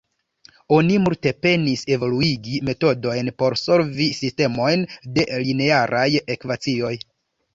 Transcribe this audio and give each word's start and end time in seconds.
Oni 0.77 0.93
multe 1.01 1.31
penis 1.45 1.83
evoluigi 1.95 2.55
metodojn 2.69 3.29
por 3.43 3.57
solvi 3.63 4.07
sistemojn 4.21 4.85
de 5.19 5.27
linearaj 5.45 6.09
ekvacioj. 6.37 6.95